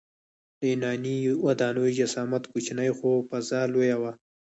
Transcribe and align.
د 0.59 0.61
یوناني 0.71 1.15
ودانیو 1.45 1.95
جسامت 1.99 2.43
کوچنی 2.51 2.89
خو 2.97 3.09
فضا 3.29 3.61
لویه 3.73 3.97
وه. 4.01 4.11